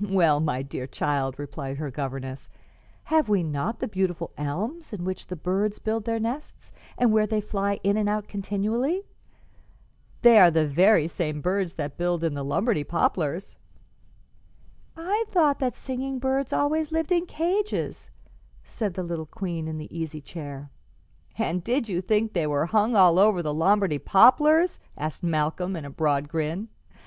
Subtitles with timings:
[0.00, 2.50] "Why, my dear child," replied her governess,
[3.04, 7.26] "have we not the beautiful elms, in which the birds build their nests and where
[7.26, 9.06] they fly in and out continually?
[10.20, 13.56] They are the very same birds that build in the Lombardy poplars."
[14.94, 18.10] "I thought that singing birds always lived in cages,"
[18.62, 20.70] said the little queen in the easy chair.
[21.38, 25.86] "And did you think they were hung all over the Lombardy poplars?" asked Malcolm, in
[25.86, 26.68] a broad grin.